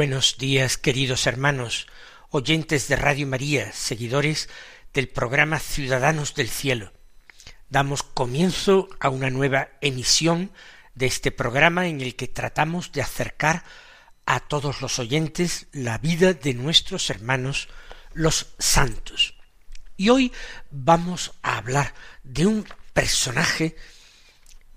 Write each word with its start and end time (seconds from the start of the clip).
Buenos 0.00 0.38
días, 0.38 0.78
queridos 0.78 1.26
hermanos, 1.26 1.86
oyentes 2.30 2.88
de 2.88 2.96
Radio 2.96 3.26
María, 3.26 3.70
seguidores 3.74 4.48
del 4.94 5.10
programa 5.10 5.58
Ciudadanos 5.58 6.34
del 6.34 6.48
Cielo. 6.48 6.94
Damos 7.68 8.02
comienzo 8.02 8.88
a 8.98 9.10
una 9.10 9.28
nueva 9.28 9.68
emisión 9.82 10.52
de 10.94 11.04
este 11.04 11.30
programa 11.30 11.86
en 11.86 12.00
el 12.00 12.16
que 12.16 12.28
tratamos 12.28 12.92
de 12.92 13.02
acercar 13.02 13.62
a 14.24 14.40
todos 14.40 14.80
los 14.80 14.98
oyentes 14.98 15.66
la 15.70 15.98
vida 15.98 16.32
de 16.32 16.54
nuestros 16.54 17.10
hermanos 17.10 17.68
los 18.14 18.54
santos. 18.58 19.34
Y 19.98 20.08
hoy 20.08 20.32
vamos 20.70 21.34
a 21.42 21.58
hablar 21.58 21.92
de 22.22 22.46
un 22.46 22.66
personaje 22.94 23.76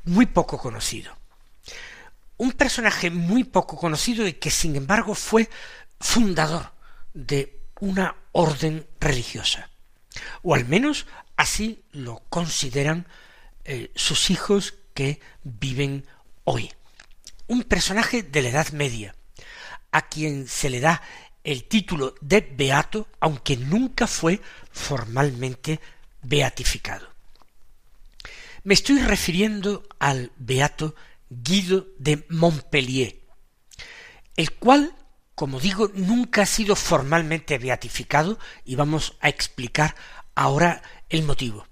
muy 0.03 0.25
poco 0.25 0.57
conocido 0.57 1.22
un 2.37 2.51
personaje 2.51 3.09
muy 3.09 3.43
poco 3.43 3.77
conocido 3.77 4.27
y 4.27 4.33
que 4.33 4.51
sin 4.51 4.75
embargo 4.75 5.15
fue 5.15 5.49
fundador 5.99 6.71
de 7.13 7.61
una 7.79 8.15
orden 8.31 8.87
religiosa, 8.99 9.69
o 10.41 10.55
al 10.55 10.65
menos 10.65 11.05
así 11.37 11.83
lo 11.91 12.23
consideran 12.29 13.07
eh, 13.65 13.91
sus 13.95 14.29
hijos 14.29 14.73
que 14.93 15.19
viven 15.43 16.05
hoy. 16.43 16.71
Un 17.47 17.63
personaje 17.63 18.23
de 18.23 18.41
la 18.41 18.49
Edad 18.49 18.69
Media, 18.69 19.15
a 19.91 20.07
quien 20.07 20.47
se 20.47 20.69
le 20.69 20.79
da 20.79 21.01
el 21.43 21.65
título 21.65 22.15
de 22.21 22.41
beato, 22.41 23.07
aunque 23.19 23.57
nunca 23.57 24.07
fue 24.07 24.41
formalmente 24.71 25.79
beatificado. 26.21 27.07
Me 28.63 28.73
estoy 28.73 28.99
refiriendo 28.99 29.83
al 29.99 30.31
beato 30.37 30.95
Guido 31.41 31.87
de 31.97 32.25
Montpellier, 32.29 33.19
el 34.35 34.51
cual, 34.51 34.95
como 35.35 35.59
digo, 35.59 35.89
nunca 35.93 36.43
ha 36.43 36.45
sido 36.45 36.75
formalmente 36.75 37.57
beatificado 37.57 38.37
y 38.65 38.75
vamos 38.75 39.17
a 39.19 39.29
explicar 39.29 39.95
ahora 40.35 40.81
el 41.09 41.23
motivo, 41.23 41.67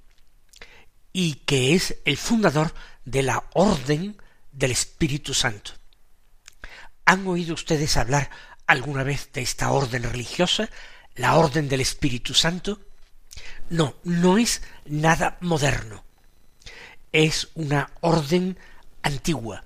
y 1.13 1.35
que 1.45 1.75
es 1.75 1.97
el 2.05 2.17
fundador 2.17 2.73
de 3.05 3.23
la 3.23 3.43
Orden 3.53 4.17
del 4.51 4.71
Espíritu 4.71 5.33
Santo. 5.33 5.71
¿Han 7.05 7.27
oído 7.27 7.53
ustedes 7.53 7.97
hablar 7.97 8.29
alguna 8.67 9.03
vez 9.03 9.31
de 9.33 9.41
esta 9.41 9.71
orden 9.71 10.03
religiosa, 10.03 10.69
la 11.15 11.35
Orden 11.35 11.67
del 11.67 11.81
Espíritu 11.81 12.33
Santo? 12.33 12.79
No, 13.69 13.95
no 14.03 14.37
es 14.37 14.61
nada 14.85 15.37
moderno. 15.41 16.03
Es 17.11 17.49
una 17.55 17.91
orden 18.01 18.57
antigua, 19.03 19.63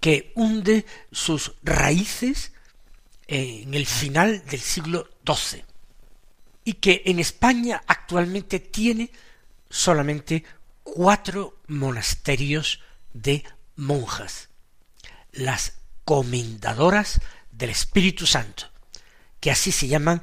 que 0.00 0.32
hunde 0.34 0.86
sus 1.12 1.52
raíces 1.62 2.52
en 3.26 3.74
el 3.74 3.86
final 3.86 4.44
del 4.46 4.60
siglo 4.60 5.08
XII 5.26 5.64
y 6.64 6.74
que 6.74 7.02
en 7.06 7.18
España 7.18 7.82
actualmente 7.86 8.60
tiene 8.60 9.10
solamente 9.70 10.44
cuatro 10.82 11.60
monasterios 11.66 12.80
de 13.12 13.44
monjas, 13.76 14.48
las 15.32 15.74
comendadoras 16.04 17.20
del 17.50 17.70
Espíritu 17.70 18.26
Santo, 18.26 18.70
que 19.40 19.50
así 19.50 19.72
se 19.72 19.88
llaman 19.88 20.22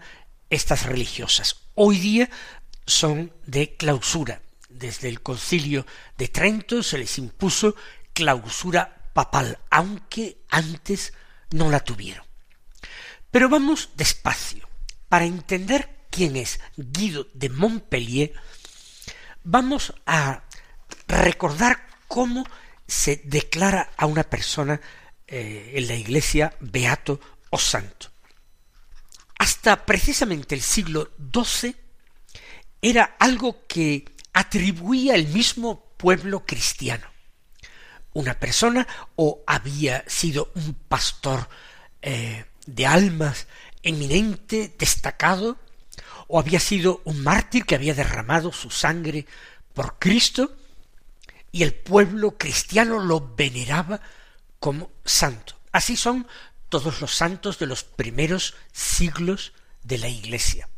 estas 0.49 0.85
religiosas. 0.85 1.61
Hoy 1.75 1.99
día 1.99 2.29
son 2.85 3.33
de 3.45 3.75
clausura. 3.75 4.41
Desde 4.69 5.07
el 5.07 5.21
concilio 5.21 5.85
de 6.17 6.27
Trento 6.27 6.83
se 6.83 6.97
les 6.97 7.17
impuso 7.17 7.75
clausura 8.15 9.11
papal, 9.13 9.59
aunque 9.69 10.39
antes 10.49 11.13
no 11.51 11.69
la 11.69 11.81
tuvieron. 11.81 12.25
Pero 13.29 13.49
vamos 13.49 13.91
despacio. 13.95 14.67
Para 15.07 15.25
entender 15.25 16.07
quién 16.09 16.35
es 16.35 16.59
Guido 16.75 17.27
de 17.33 17.49
Montpellier, 17.49 18.33
vamos 19.43 19.93
a 20.05 20.43
recordar 21.07 21.85
cómo 22.07 22.43
se 22.87 23.21
declara 23.25 23.91
a 23.97 24.05
una 24.05 24.23
persona 24.23 24.81
eh, 25.27 25.73
en 25.75 25.87
la 25.87 25.95
iglesia 25.95 26.55
beato 26.59 27.19
o 27.49 27.59
santo. 27.59 28.11
Hasta 29.37 29.85
precisamente 29.85 30.55
el 30.55 30.61
siglo 30.61 31.11
XII 31.31 31.75
era 32.81 33.15
algo 33.19 33.65
que 33.67 34.05
atribuía 34.33 35.15
el 35.15 35.27
mismo 35.27 35.93
pueblo 35.97 36.45
cristiano 36.45 37.14
una 38.15 38.39
persona 38.39 38.87
o 39.15 39.43
había 39.45 40.03
sido 40.07 40.51
un 40.55 40.73
pastor 40.73 41.47
eh, 42.01 42.45
de 42.65 42.87
almas 42.87 43.47
eminente, 43.83 44.73
destacado, 44.79 45.57
o 46.27 46.39
había 46.39 46.59
sido 46.59 47.01
un 47.03 47.21
mártir 47.21 47.65
que 47.65 47.75
había 47.75 47.93
derramado 47.93 48.51
su 48.51 48.71
sangre 48.71 49.27
por 49.73 49.99
Cristo, 49.99 50.55
y 51.51 51.63
el 51.63 51.73
pueblo 51.73 52.37
cristiano 52.37 52.99
lo 52.99 53.35
veneraba 53.35 54.01
como 54.59 54.91
santo. 55.03 55.55
Así 55.71 55.95
son 55.95 56.27
todos 56.69 57.01
los 57.01 57.13
santos 57.15 57.59
de 57.59 57.67
los 57.67 57.83
primeros 57.83 58.55
siglos 58.71 59.53
de 59.83 59.97
la 59.97 60.07
Iglesia. 60.07 60.69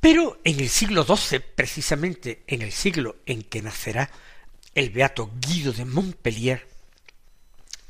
Pero 0.00 0.40
en 0.44 0.60
el 0.60 0.68
siglo 0.68 1.04
XII, 1.04 1.40
precisamente 1.40 2.42
en 2.46 2.62
el 2.62 2.72
siglo 2.72 3.16
en 3.26 3.42
que 3.42 3.62
nacerá 3.62 4.10
el 4.74 4.90
beato 4.90 5.30
Guido 5.40 5.72
de 5.72 5.84
Montpellier, 5.84 6.68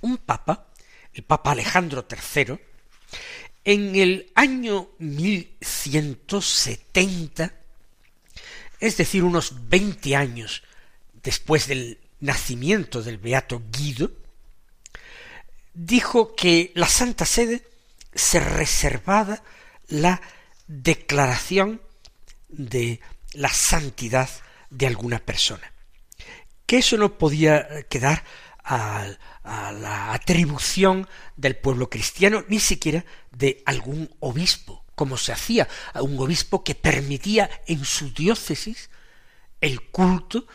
un 0.01 0.17
papa, 0.19 0.67
el 1.13 1.25
papa 1.25 1.51
Alejandro 1.53 2.07
III, 2.11 2.59
en 3.65 3.97
el 3.97 4.33
año 4.35 4.89
1170, 4.99 7.53
es 8.81 8.97
decir, 8.97 9.23
unos 9.25 9.69
veinte 9.69 10.17
años 10.17 10.63
después 11.23 11.67
del 11.67 11.99
nacimiento 12.21 13.03
del 13.03 13.19
beato 13.19 13.63
Guido, 13.71 14.11
dijo 15.75 16.35
que 16.35 16.73
la 16.75 16.89
Santa 16.89 17.27
Sede 17.27 17.63
se 18.15 18.41
reservaba 18.41 19.43
la 19.89 20.23
declaración 20.67 21.83
de 22.49 23.01
la 23.33 23.53
santidad 23.53 24.31
de 24.71 24.87
alguna 24.87 25.19
persona 25.19 25.71
que 26.71 26.79
eso 26.79 26.97
no 26.97 27.19
podía 27.19 27.83
quedar 27.89 28.23
a, 28.63 29.09
la 29.43 30.13
atribución 30.13 31.09
del 31.35 31.57
pueblo 31.57 31.91
cristiano, 31.91 32.45
ni 32.47 32.61
siquiera 32.61 33.05
de 33.33 33.61
algún 33.67 34.09
obispo, 34.21 34.85
como 34.95 35.17
se 35.17 35.33
hacía, 35.33 35.67
a 35.93 36.03
un 36.03 36.17
obispo 36.21 36.63
que 36.63 36.77
permitía 36.77 37.51
en 37.67 37.85
su 37.85 38.13
diócesis 38.13 38.89
el 39.61 39.81
culto 39.91 40.47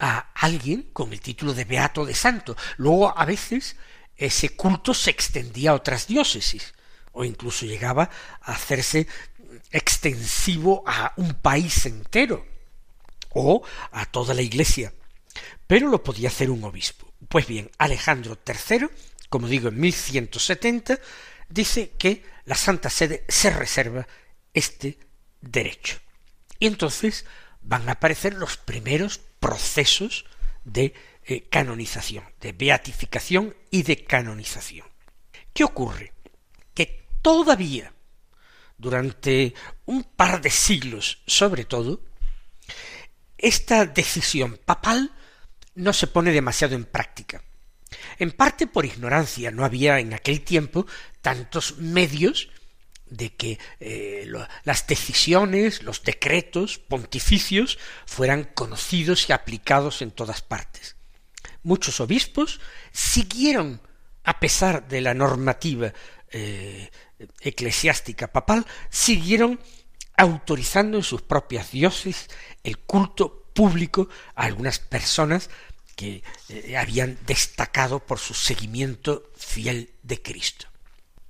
a 0.00 0.32
alguien 0.34 0.90
con 0.92 1.12
el 1.12 1.20
título 1.20 1.54
de 1.54 1.64
beato 1.64 2.04
de 2.04 2.16
santo. 2.16 2.56
Luego 2.76 3.16
a 3.16 3.24
veces 3.24 3.76
ese 4.16 4.56
culto 4.56 4.92
se 4.92 5.10
extendía 5.10 5.70
a 5.70 5.74
otras 5.74 6.08
diócesis 6.08 6.74
o 7.12 7.24
incluso 7.24 7.64
llegaba 7.64 8.10
a 8.40 8.54
hacerse 8.54 9.06
extensivo 9.70 10.82
a 10.84 11.12
un 11.16 11.34
país 11.34 11.86
entero 11.86 12.44
o 13.30 13.62
a 13.92 14.04
toda 14.06 14.34
la 14.34 14.42
iglesia 14.42 14.92
pero 15.66 15.88
lo 15.88 16.02
podía 16.02 16.28
hacer 16.28 16.50
un 16.50 16.64
obispo. 16.64 17.12
Pues 17.28 17.46
bien, 17.46 17.70
Alejandro 17.78 18.38
III, 18.46 18.88
como 19.28 19.48
digo, 19.48 19.68
en 19.68 19.80
1170, 19.80 20.98
dice 21.48 21.92
que 21.98 22.22
la 22.44 22.54
Santa 22.54 22.90
Sede 22.90 23.24
se 23.28 23.50
reserva 23.50 24.06
este 24.52 24.98
derecho. 25.40 25.98
Y 26.58 26.66
entonces 26.66 27.24
van 27.62 27.88
a 27.88 27.92
aparecer 27.92 28.34
los 28.34 28.56
primeros 28.56 29.18
procesos 29.40 30.26
de 30.64 30.94
eh, 31.24 31.48
canonización, 31.48 32.24
de 32.40 32.52
beatificación 32.52 33.56
y 33.70 33.82
de 33.82 34.04
canonización. 34.04 34.86
¿Qué 35.52 35.64
ocurre? 35.64 36.12
Que 36.74 37.06
todavía 37.22 37.94
durante 38.76 39.54
un 39.86 40.04
par 40.04 40.40
de 40.40 40.50
siglos 40.50 41.22
sobre 41.26 41.64
todo, 41.64 42.00
esta 43.38 43.86
decisión 43.86 44.58
papal 44.64 45.12
no 45.74 45.92
se 45.92 46.06
pone 46.06 46.32
demasiado 46.32 46.74
en 46.74 46.84
práctica. 46.84 47.42
En 48.18 48.32
parte 48.32 48.66
por 48.66 48.84
ignorancia, 48.84 49.50
no 49.50 49.64
había 49.64 49.98
en 49.98 50.14
aquel 50.14 50.42
tiempo 50.42 50.86
tantos 51.20 51.78
medios 51.78 52.50
de 53.06 53.34
que 53.34 53.58
eh, 53.80 54.26
las 54.64 54.86
decisiones, 54.86 55.82
los 55.82 56.02
decretos 56.02 56.78
pontificios 56.78 57.78
fueran 58.06 58.44
conocidos 58.54 59.28
y 59.28 59.32
aplicados 59.32 60.02
en 60.02 60.10
todas 60.10 60.42
partes. 60.42 60.96
Muchos 61.62 62.00
obispos 62.00 62.60
siguieron, 62.92 63.80
a 64.24 64.40
pesar 64.40 64.88
de 64.88 65.00
la 65.00 65.14
normativa 65.14 65.92
eh, 66.30 66.90
eclesiástica 67.40 68.32
papal, 68.32 68.66
siguieron 68.90 69.60
autorizando 70.16 70.96
en 70.96 71.02
sus 71.02 71.22
propias 71.22 71.70
dioses 71.70 72.28
el 72.62 72.78
culto 72.78 73.43
público 73.54 74.08
a 74.34 74.44
algunas 74.44 74.78
personas 74.78 75.48
que 75.96 76.22
eh, 76.48 76.76
habían 76.76 77.18
destacado 77.26 78.00
por 78.00 78.18
su 78.18 78.34
seguimiento 78.34 79.30
fiel 79.36 79.90
de 80.02 80.20
Cristo. 80.20 80.66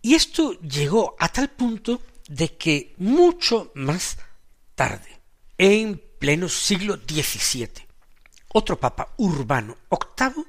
Y 0.03 0.15
esto 0.15 0.59
llegó 0.61 1.15
a 1.19 1.29
tal 1.29 1.50
punto 1.50 2.03
de 2.29 2.56
que 2.56 2.94
mucho 2.99 3.71
más 3.75 4.19
tarde, 4.75 5.21
en 5.59 6.03
pleno 6.19 6.49
siglo 6.49 6.97
XVII, 6.97 7.87
otro 8.49 8.79
papa 8.79 9.15
urbano 9.19 9.77
VIII 9.91 10.44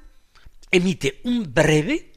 emite 0.70 1.20
un 1.24 1.52
breve, 1.52 2.12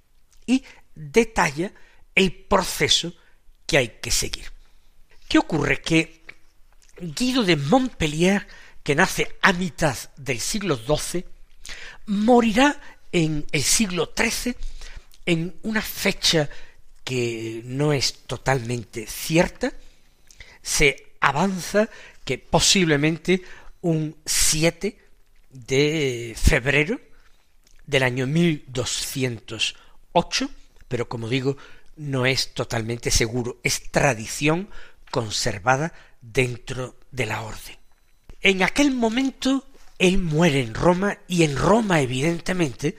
y 0.46 0.64
detalla 0.94 1.72
el 2.14 2.32
proceso 2.32 3.14
que 3.66 3.78
hay 3.78 3.88
que 4.00 4.10
seguir. 4.10 4.50
¿Qué 5.28 5.38
ocurre? 5.38 5.82
Que 5.82 6.24
Guido 6.98 7.42
de 7.42 7.56
Montpellier, 7.56 8.46
que 8.82 8.94
nace 8.94 9.36
a 9.42 9.52
mitad 9.52 9.96
del 10.16 10.40
siglo 10.40 10.76
XII, 10.76 11.24
morirá 12.06 12.80
en 13.12 13.46
el 13.52 13.62
siglo 13.62 14.12
XIII 14.16 14.56
en 15.26 15.56
una 15.62 15.82
fecha 15.82 16.48
que 17.04 17.62
no 17.64 17.92
es 17.92 18.24
totalmente 18.26 19.06
cierta, 19.06 19.72
se 20.62 21.14
avanza 21.20 21.88
que 22.24 22.38
posiblemente 22.38 23.42
un 23.82 24.16
7 24.24 25.05
de 25.64 26.34
febrero 26.36 27.00
del 27.86 28.02
año 28.02 28.26
1208, 28.26 30.50
pero 30.88 31.08
como 31.08 31.28
digo, 31.28 31.56
no 31.96 32.26
es 32.26 32.52
totalmente 32.52 33.10
seguro, 33.10 33.58
es 33.62 33.90
tradición 33.90 34.68
conservada 35.10 35.94
dentro 36.20 36.96
de 37.10 37.26
la 37.26 37.42
orden. 37.42 37.76
En 38.40 38.62
aquel 38.62 38.92
momento 38.92 39.66
él 39.98 40.18
muere 40.18 40.60
en 40.60 40.74
Roma 40.74 41.18
y 41.26 41.44
en 41.44 41.56
Roma 41.56 42.00
evidentemente 42.00 42.96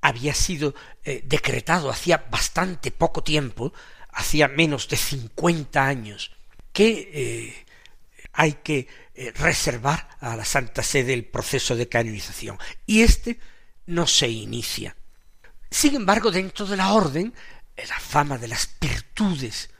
había 0.00 0.34
sido 0.34 0.74
eh, 1.04 1.22
decretado 1.24 1.90
hacía 1.90 2.26
bastante 2.30 2.90
poco 2.90 3.22
tiempo, 3.22 3.72
hacía 4.12 4.48
menos 4.48 4.88
de 4.88 4.96
cincuenta 4.96 5.86
años, 5.86 6.30
que 6.72 7.10
eh, 7.12 7.66
hay 8.32 8.54
que 8.54 8.88
eh, 9.14 9.32
reservar 9.36 10.08
a 10.20 10.36
la 10.36 10.44
Santa 10.44 10.82
Sede 10.82 11.14
el 11.14 11.26
proceso 11.26 11.76
de 11.76 11.88
canonización. 11.88 12.58
Y 12.86 13.02
este 13.02 13.38
no 13.86 14.06
se 14.06 14.28
inicia. 14.28 14.96
Sin 15.70 15.94
embargo, 15.94 16.30
dentro 16.30 16.66
de 16.66 16.76
la 16.76 16.92
orden, 16.92 17.32
la 17.76 18.00
fama 18.00 18.38
de 18.38 18.48
las 18.48 18.68
virtudes 18.80 19.70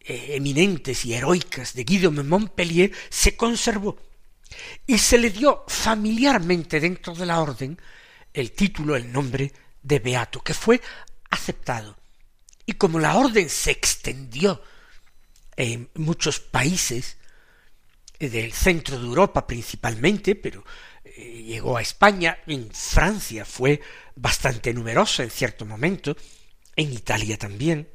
eminentes 0.00 1.04
y 1.04 1.12
heroicas 1.12 1.74
de 1.74 1.84
Guido 1.84 2.10
de 2.10 2.22
Montpellier 2.22 2.92
se 3.10 3.36
conservó 3.36 3.98
y 4.86 4.98
se 4.98 5.18
le 5.18 5.30
dio 5.30 5.64
familiarmente 5.68 6.80
dentro 6.80 7.14
de 7.14 7.26
la 7.26 7.40
orden 7.40 7.78
el 8.32 8.52
título, 8.52 8.96
el 8.96 9.10
nombre 9.12 9.52
de 9.82 9.98
beato, 9.98 10.40
que 10.40 10.54
fue 10.54 10.80
aceptado. 11.30 11.98
Y 12.66 12.74
como 12.74 12.98
la 12.98 13.16
orden 13.16 13.48
se 13.48 13.70
extendió 13.70 14.62
en 15.56 15.90
muchos 15.94 16.40
países 16.40 17.16
eh, 17.16 17.27
del 18.18 18.52
centro 18.52 18.98
de 18.98 19.06
Europa 19.06 19.46
principalmente, 19.46 20.34
pero 20.34 20.64
eh, 21.04 21.42
llegó 21.42 21.76
a 21.76 21.82
España, 21.82 22.38
en 22.46 22.70
Francia 22.70 23.44
fue 23.44 23.80
bastante 24.16 24.74
numerosa 24.74 25.22
en 25.22 25.30
cierto 25.30 25.64
momento, 25.64 26.16
en 26.76 26.92
Italia 26.92 27.36
también, 27.36 27.88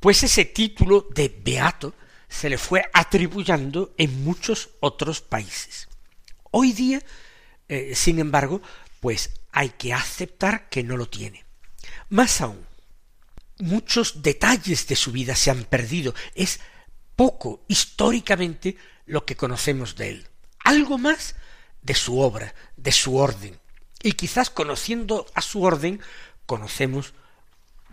pues 0.00 0.22
ese 0.22 0.44
título 0.44 1.08
de 1.14 1.28
beato 1.28 1.94
se 2.28 2.50
le 2.50 2.58
fue 2.58 2.84
atribuyendo 2.92 3.94
en 3.96 4.24
muchos 4.24 4.70
otros 4.80 5.20
países. 5.20 5.88
Hoy 6.50 6.72
día, 6.72 7.02
eh, 7.68 7.94
sin 7.94 8.18
embargo, 8.18 8.60
pues 9.00 9.30
hay 9.52 9.70
que 9.70 9.92
aceptar 9.92 10.68
que 10.68 10.82
no 10.82 10.96
lo 10.96 11.08
tiene. 11.08 11.44
Más 12.08 12.40
aún, 12.40 12.66
muchos 13.58 14.22
detalles 14.22 14.86
de 14.86 14.96
su 14.96 15.12
vida 15.12 15.34
se 15.34 15.50
han 15.50 15.64
perdido. 15.64 16.14
Es 16.34 16.60
poco 17.14 17.64
históricamente 17.68 18.76
lo 19.06 19.24
que 19.24 19.36
conocemos 19.36 19.96
de 19.96 20.10
él. 20.10 20.28
Algo 20.64 20.98
más 20.98 21.36
de 21.82 21.94
su 21.94 22.20
obra, 22.20 22.54
de 22.76 22.92
su 22.92 23.16
orden. 23.16 23.58
Y 24.02 24.12
quizás 24.12 24.50
conociendo 24.50 25.26
a 25.34 25.40
su 25.40 25.62
orden, 25.62 26.00
conocemos 26.44 27.14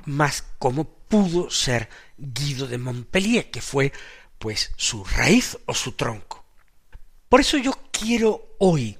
más 0.06 0.44
cómo 0.60 0.86
pudo 0.86 1.50
ser 1.50 1.90
Guido 2.18 2.68
de 2.68 2.78
Montpellier, 2.78 3.50
que 3.50 3.62
fue 3.62 3.94
pues 4.40 4.72
su 4.76 5.04
raíz 5.06 5.58
o 5.66 5.74
su 5.74 5.94
tronco. 5.94 6.44
Por 7.30 7.40
eso 7.42 7.58
yo 7.58 7.74
quiero 7.92 8.56
hoy 8.60 8.98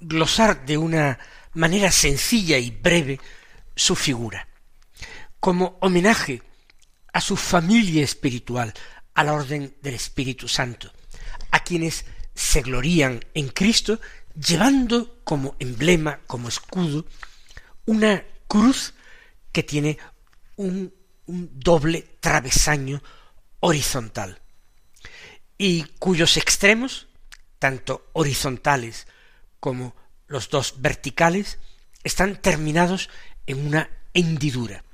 glosar 0.00 0.64
de 0.64 0.78
una 0.78 1.18
manera 1.54 1.90
sencilla 1.90 2.58
y 2.58 2.70
breve 2.70 3.20
su 3.74 3.96
figura, 3.96 4.48
como 5.40 5.76
homenaje 5.80 6.42
a 7.12 7.20
su 7.20 7.36
familia 7.36 8.04
espiritual, 8.04 8.72
a 9.14 9.24
la 9.24 9.32
orden 9.32 9.76
del 9.82 9.94
Espíritu 9.94 10.46
Santo, 10.46 10.92
a 11.50 11.60
quienes 11.60 12.04
se 12.34 12.62
glorían 12.62 13.24
en 13.34 13.48
Cristo, 13.48 14.00
llevando 14.34 15.20
como 15.24 15.56
emblema, 15.58 16.20
como 16.26 16.48
escudo, 16.48 17.04
una 17.86 18.24
cruz 18.46 18.94
que 19.52 19.62
tiene 19.62 19.98
un 20.56 20.92
un 21.28 21.60
doble 21.60 22.16
travesaño 22.20 23.02
horizontal 23.60 24.40
y 25.56 25.84
cuyos 25.98 26.36
extremos, 26.36 27.06
tanto 27.58 28.10
horizontales 28.12 29.06
como 29.60 29.94
los 30.26 30.48
dos 30.48 30.80
verticales, 30.80 31.58
están 32.02 32.40
terminados 32.40 33.10
en 33.46 33.66
una 33.66 33.90
hendidura. 34.14 34.84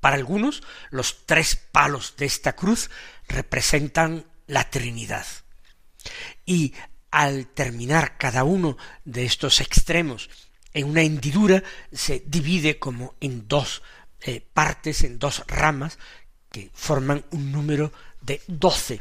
Para 0.00 0.16
algunos, 0.16 0.62
los 0.90 1.26
tres 1.26 1.56
palos 1.56 2.14
de 2.16 2.26
esta 2.26 2.54
cruz 2.54 2.90
representan 3.28 4.26
la 4.46 4.70
Trinidad. 4.70 5.26
Y 6.44 6.74
al 7.10 7.46
terminar 7.46 8.18
cada 8.18 8.44
uno 8.44 8.76
de 9.04 9.24
estos 9.24 9.60
extremos 9.60 10.30
en 10.72 10.86
una 10.88 11.02
hendidura, 11.02 11.62
se 11.92 12.22
divide 12.26 12.78
como 12.78 13.14
en 13.20 13.46
dos 13.46 13.82
eh, 14.20 14.40
partes, 14.40 15.04
en 15.04 15.18
dos 15.18 15.44
ramas, 15.46 15.98
que 16.50 16.70
forman 16.74 17.24
un 17.30 17.52
número 17.52 17.92
de 18.20 18.42
doce, 18.46 19.00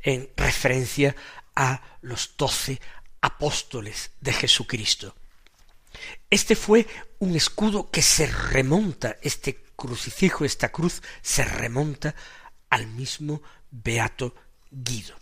en 0.00 0.28
referencia 0.36 1.14
a 1.54 1.98
los 2.02 2.36
doce 2.36 2.80
apóstoles 3.20 4.10
de 4.20 4.32
Jesucristo. 4.32 5.14
Este 6.30 6.54
fue 6.54 6.86
un 7.18 7.34
escudo 7.34 7.90
que 7.90 8.02
se 8.02 8.26
remonta, 8.26 9.16
este 9.22 9.64
crucifijo, 9.74 10.44
esta 10.44 10.70
cruz, 10.70 11.02
se 11.22 11.44
remonta 11.44 12.14
al 12.70 12.86
mismo 12.86 13.42
Beato 13.70 14.34
Guido. 14.70 15.16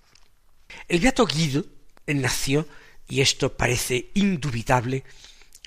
El 0.89 1.01
Beato 1.01 1.27
Guido 1.27 1.65
nació, 2.07 2.67
y 3.09 3.21
esto 3.21 3.57
parece 3.57 4.11
indubitable, 4.15 5.05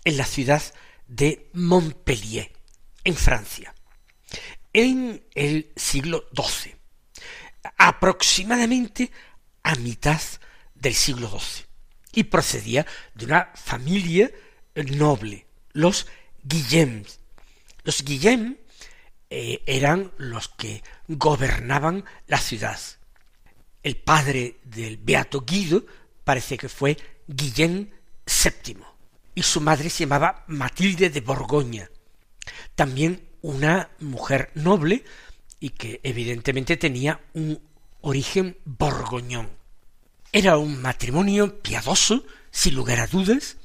en 0.03 0.17
la 0.17 0.25
ciudad 0.25 0.61
de 1.07 1.49
Montpellier, 1.53 2.51
en 3.03 3.15
Francia, 3.15 3.73
en 4.73 5.23
el 5.35 5.71
siglo 5.75 6.25
XII, 6.35 6.75
aproximadamente 7.77 9.11
a 9.63 9.75
mitad 9.75 10.21
del 10.75 10.93
siglo 10.93 11.29
XII, 11.29 11.65
y 12.13 12.23
procedía 12.23 12.85
de 13.13 13.25
una 13.25 13.51
familia 13.55 14.31
noble, 14.75 15.45
los 15.73 16.07
Guillem. 16.43 17.03
Los 17.83 18.03
Guillem 18.03 18.57
eh, 19.29 19.61
eran 19.65 20.11
los 20.17 20.49
que 20.49 20.83
gobernaban 21.07 22.05
la 22.27 22.37
ciudad. 22.37 22.79
El 23.81 23.95
padre 23.97 24.59
del 24.63 24.97
beato 24.97 25.41
Guido 25.41 25.85
parece 26.23 26.57
que 26.57 26.69
fue 26.69 26.97
Guillén 27.27 27.91
VII 28.25 28.77
y 29.35 29.43
su 29.43 29.61
madre 29.61 29.89
se 29.89 30.03
llamaba 30.03 30.43
Matilde 30.47 31.09
de 31.09 31.21
Borgoña, 31.21 31.89
también 32.75 33.29
una 33.41 33.89
mujer 33.99 34.51
noble 34.55 35.05
y 35.59 35.69
que 35.69 36.01
evidentemente 36.03 36.77
tenía 36.77 37.21
un 37.33 37.61
origen 38.01 38.57
borgoñón. 38.65 39.49
Era 40.31 40.57
un 40.57 40.81
matrimonio 40.81 41.61
piadoso, 41.61 42.25
sin 42.51 42.75
lugar 42.75 42.99
a 42.99 43.07
dudas, 43.07 43.57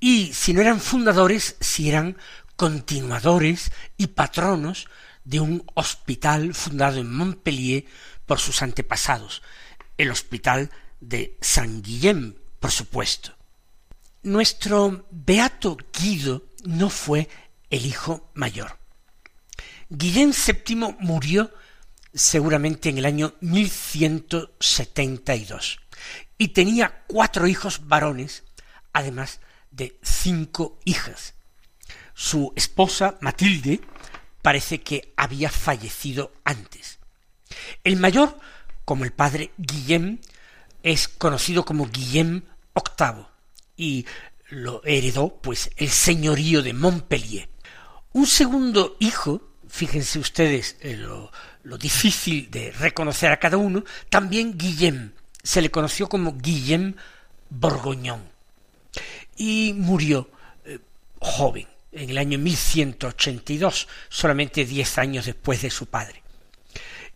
y 0.00 0.32
si 0.32 0.52
no 0.52 0.60
eran 0.60 0.80
fundadores, 0.80 1.56
si 1.60 1.88
eran 1.88 2.16
continuadores 2.56 3.72
y 3.96 4.08
patronos 4.08 4.88
de 5.24 5.40
un 5.40 5.64
hospital 5.74 6.54
fundado 6.54 6.98
en 6.98 7.12
Montpellier 7.12 7.84
por 8.26 8.38
sus 8.38 8.62
antepasados, 8.62 9.42
el 9.98 10.10
hospital 10.10 10.70
de 11.00 11.36
San 11.40 11.82
Guillem, 11.82 12.36
por 12.60 12.70
supuesto. 12.70 13.34
Nuestro 14.22 15.06
beato 15.10 15.76
Guido 15.92 16.44
no 16.64 16.90
fue 16.90 17.28
el 17.70 17.86
hijo 17.86 18.30
mayor. 18.34 18.78
Guillén 19.90 20.32
VII 20.32 20.96
murió 21.00 21.52
seguramente 22.14 22.88
en 22.88 22.98
el 22.98 23.06
año 23.06 23.34
1172 23.40 25.80
y 26.38 26.48
tenía 26.48 27.04
cuatro 27.06 27.46
hijos 27.46 27.86
varones, 27.86 28.42
además 28.92 29.38
de 29.70 30.00
cinco 30.02 30.80
hijas. 30.84 31.34
Su 32.14 32.52
esposa 32.56 33.18
Matilde 33.20 33.80
parece 34.40 34.80
que 34.80 35.12
había 35.16 35.50
fallecido 35.50 36.32
antes. 36.44 36.98
El 37.82 37.96
mayor, 37.96 38.38
como 38.84 39.04
el 39.04 39.12
padre 39.12 39.52
Guillem, 39.56 40.18
es 40.82 41.08
conocido 41.08 41.64
como 41.64 41.88
Guillem 41.88 42.42
VIII 42.74 43.26
y 43.76 44.06
lo 44.50 44.82
heredó 44.84 45.36
pues 45.40 45.70
el 45.76 45.88
señorío 45.88 46.62
de 46.62 46.72
Montpellier. 46.72 47.48
Un 48.12 48.26
segundo 48.26 48.96
hijo, 49.00 49.42
fíjense 49.68 50.18
ustedes 50.18 50.76
eh, 50.80 50.96
lo, 50.96 51.32
lo, 51.64 51.78
difícil 51.78 52.50
de 52.50 52.70
reconocer 52.72 53.32
a 53.32 53.40
cada 53.40 53.56
uno, 53.56 53.84
también 54.08 54.56
Guillem, 54.56 55.12
se 55.42 55.60
le 55.60 55.70
conoció 55.70 56.08
como 56.08 56.34
Guillem 56.34 56.94
Borgoñón, 57.50 58.22
y 59.36 59.72
murió 59.76 60.30
eh, 60.64 60.78
joven, 61.18 61.66
en 61.92 62.10
el 62.10 62.18
año 62.18 62.38
1182, 62.38 63.88
solamente 64.08 64.64
diez 64.64 64.98
años 64.98 65.26
después 65.26 65.62
de 65.62 65.70
su 65.70 65.86
padre. 65.86 66.23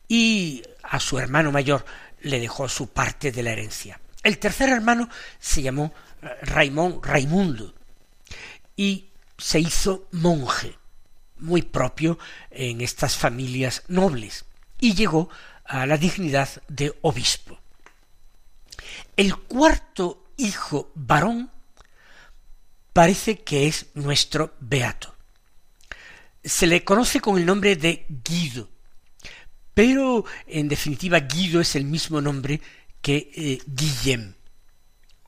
Y 0.09 0.63
a 0.83 0.99
su 0.99 1.19
hermano 1.19 1.53
mayor 1.53 1.85
le 2.23 2.41
dejó 2.41 2.69
su 2.69 2.89
parte 2.89 3.31
de 3.31 3.43
la 3.43 3.53
herencia. 3.53 4.01
El 4.23 4.39
tercer 4.39 4.71
hermano 4.71 5.09
se 5.39 5.63
llamó 5.63 5.93
eh, 6.23 6.29
Raimón 6.43 7.01
Raimundo 7.03 7.75
y 8.77 9.11
se 9.37 9.61
hizo 9.61 10.09
monje 10.13 10.77
muy 11.39 11.63
propio 11.63 12.19
en 12.51 12.81
estas 12.81 13.17
familias 13.17 13.85
nobles, 13.89 14.45
y 14.81 14.95
llegó 14.95 15.29
a 15.65 15.87
la 15.87 15.97
dignidad 15.97 16.49
de 16.69 16.97
obispo. 17.03 17.59
El 19.17 19.37
cuarto 19.37 20.25
hijo 20.37 20.91
varón 20.95 21.51
parece 22.93 23.41
que 23.43 23.67
es 23.67 23.87
nuestro 23.95 24.55
beato. 24.61 25.15
Se 26.43 26.67
le 26.67 26.85
conoce 26.85 27.21
con 27.21 27.39
el 27.39 27.47
nombre 27.47 27.77
de 27.77 28.07
Guido, 28.09 28.69
pero 29.79 30.25
en 30.49 30.67
definitiva 30.67 31.21
Guido 31.21 31.61
es 31.61 31.77
el 31.77 31.85
mismo 31.85 32.21
nombre 32.21 32.61
que 33.01 33.31
eh, 33.33 33.61
Guillem, 33.65 34.35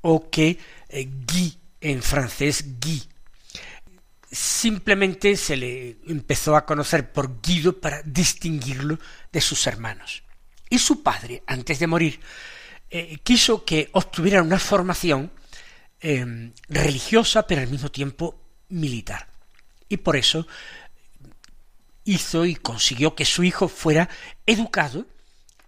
o 0.00 0.28
que 0.28 0.58
eh, 0.88 1.08
Guy 1.24 1.56
en 1.80 2.02
francés 2.02 2.64
Guy, 2.80 3.00
simplemente 4.28 5.36
se 5.36 5.56
le 5.56 5.98
empezó 6.08 6.56
a 6.56 6.66
conocer 6.66 7.12
por 7.12 7.40
Guido 7.40 7.80
para 7.80 8.02
distinguirlo 8.02 8.98
de 9.30 9.40
sus 9.40 9.68
hermanos. 9.68 10.24
Y 10.68 10.80
su 10.80 11.00
padre, 11.00 11.44
antes 11.46 11.78
de 11.78 11.86
morir, 11.86 12.18
eh, 12.90 13.18
quiso 13.22 13.64
que 13.64 13.88
obtuviera 13.92 14.42
una 14.42 14.58
formación 14.58 15.30
em, 16.00 16.52
religiosa, 16.68 17.46
pero 17.46 17.60
al 17.60 17.68
mismo 17.68 17.92
tiempo 17.92 18.42
militar. 18.68 19.28
Y 19.88 19.98
por 19.98 20.16
eso 20.16 20.48
hizo 22.10 22.44
y 22.44 22.56
consiguió 22.56 23.14
que 23.14 23.24
su 23.24 23.44
hijo 23.44 23.68
fuera 23.68 24.08
educado 24.44 25.06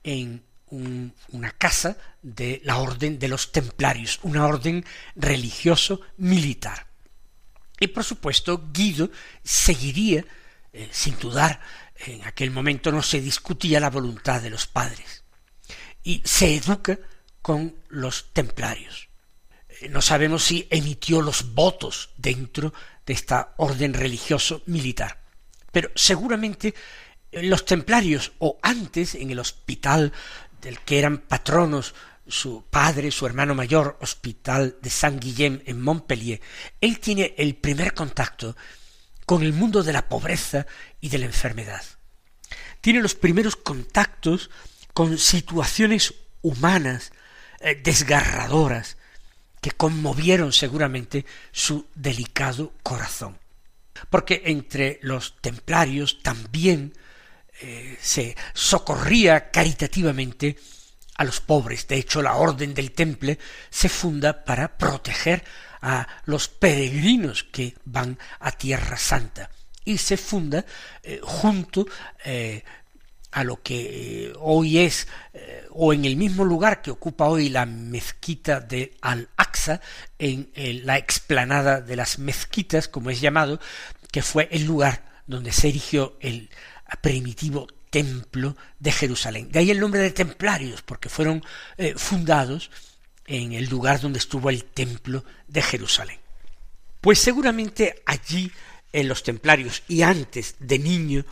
en 0.02 0.42
una 0.70 1.50
casa 1.52 1.98
de 2.22 2.60
la 2.64 2.78
orden 2.78 3.18
de 3.18 3.28
los 3.28 3.52
templarios, 3.52 4.18
una 4.22 4.46
orden 4.46 4.84
religioso 5.14 6.00
militar. 6.16 6.86
Y 7.78 7.88
por 7.88 8.04
supuesto, 8.04 8.70
Guido 8.72 9.10
seguiría, 9.44 10.24
eh, 10.72 10.88
sin 10.90 11.18
dudar, 11.18 11.60
en 12.06 12.24
aquel 12.24 12.50
momento 12.50 12.90
no 12.90 13.02
se 13.02 13.20
discutía 13.20 13.80
la 13.80 13.90
voluntad 13.90 14.40
de 14.40 14.50
los 14.50 14.66
padres. 14.66 15.24
Y 16.02 16.22
se 16.24 16.56
educa 16.56 16.98
con 17.42 17.76
los 17.88 18.32
templarios. 18.32 19.08
Eh, 19.68 19.88
no 19.90 20.00
sabemos 20.00 20.42
si 20.42 20.66
emitió 20.70 21.20
los 21.20 21.54
votos 21.54 22.10
dentro 22.16 22.72
de 23.04 23.12
esta 23.12 23.54
orden 23.58 23.94
religioso 23.94 24.62
militar. 24.66 25.21
Pero 25.72 25.90
seguramente 25.94 26.74
eh, 27.32 27.42
los 27.42 27.64
templarios, 27.64 28.32
o 28.38 28.58
antes 28.62 29.14
en 29.14 29.30
el 29.30 29.38
hospital 29.38 30.12
del 30.60 30.78
que 30.80 30.98
eran 30.98 31.18
patronos 31.18 31.94
su 32.28 32.64
padre, 32.70 33.10
su 33.10 33.26
hermano 33.26 33.54
mayor, 33.54 33.98
hospital 34.00 34.76
de 34.80 34.90
San 34.90 35.18
Guillem 35.18 35.60
en 35.66 35.80
Montpellier, 35.80 36.40
él 36.80 37.00
tiene 37.00 37.34
el 37.36 37.56
primer 37.56 37.94
contacto 37.94 38.56
con 39.26 39.42
el 39.42 39.52
mundo 39.52 39.82
de 39.82 39.92
la 39.92 40.08
pobreza 40.08 40.66
y 41.00 41.08
de 41.08 41.18
la 41.18 41.26
enfermedad. 41.26 41.82
Tiene 42.80 43.00
los 43.00 43.14
primeros 43.14 43.56
contactos 43.56 44.50
con 44.92 45.18
situaciones 45.18 46.14
humanas 46.42 47.12
eh, 47.60 47.80
desgarradoras 47.82 48.96
que 49.60 49.70
conmovieron 49.70 50.52
seguramente 50.52 51.24
su 51.52 51.86
delicado 51.94 52.72
corazón. 52.82 53.38
Porque 54.10 54.42
entre 54.46 54.98
los 55.02 55.36
templarios 55.40 56.22
también 56.22 56.94
eh, 57.60 57.96
se 58.00 58.36
socorría 58.54 59.50
caritativamente 59.50 60.56
a 61.16 61.24
los 61.24 61.40
pobres. 61.40 61.86
De 61.86 61.96
hecho, 61.96 62.22
la 62.22 62.34
Orden 62.34 62.74
del 62.74 62.92
Temple 62.92 63.38
se 63.70 63.88
funda 63.88 64.44
para 64.44 64.76
proteger 64.76 65.44
a 65.80 66.06
los 66.24 66.48
peregrinos 66.48 67.44
que 67.44 67.74
van 67.84 68.18
a 68.40 68.52
Tierra 68.52 68.96
Santa 68.96 69.50
y 69.84 69.98
se 69.98 70.16
funda 70.16 70.64
eh, 71.02 71.20
junto 71.22 71.86
eh, 72.24 72.62
a 73.32 73.44
lo 73.44 73.62
que 73.62 74.28
eh, 74.28 74.32
hoy 74.38 74.78
es 74.78 75.08
o 75.70 75.92
en 75.92 76.04
el 76.04 76.16
mismo 76.16 76.44
lugar 76.44 76.82
que 76.82 76.90
ocupa 76.90 77.28
hoy 77.28 77.48
la 77.48 77.64
mezquita 77.64 78.60
de 78.60 78.94
Al-Aqsa 79.00 79.80
en 80.18 80.50
la 80.84 80.98
explanada 80.98 81.80
de 81.80 81.96
las 81.96 82.18
mezquitas 82.18 82.88
como 82.88 83.10
es 83.10 83.20
llamado 83.20 83.58
que 84.10 84.22
fue 84.22 84.48
el 84.52 84.64
lugar 84.64 85.02
donde 85.26 85.50
se 85.50 85.68
erigió 85.68 86.16
el 86.20 86.50
primitivo 87.00 87.66
templo 87.92 88.56
de 88.78 88.90
Jerusalén. 88.90 89.52
De 89.52 89.58
ahí 89.58 89.70
el 89.70 89.78
nombre 89.78 90.00
de 90.00 90.10
templarios, 90.10 90.80
porque 90.82 91.10
fueron 91.10 91.44
eh, 91.76 91.94
fundados 91.96 92.70
en 93.26 93.52
el 93.52 93.66
lugar 93.66 94.00
donde 94.00 94.18
estuvo 94.18 94.48
el 94.48 94.64
templo 94.64 95.24
de 95.46 95.60
Jerusalén. 95.60 96.18
Pues 97.02 97.18
seguramente 97.18 98.02
allí, 98.06 98.50
en 98.92 99.08
los 99.08 99.22
templarios, 99.22 99.82
y 99.88 100.02
antes 100.02 100.56
de 100.58 100.78
niño, 100.78 101.24